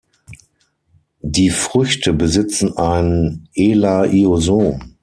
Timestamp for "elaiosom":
3.53-4.95